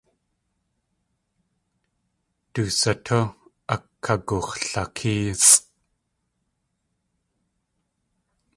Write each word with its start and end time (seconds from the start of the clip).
Du 2.53 2.61
satú 2.79 3.19
akagux̲lakéesʼ. 3.73 5.59